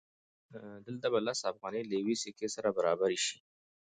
[0.85, 3.37] دلته به لس افغانۍ له یوې سکې سره برابرې شي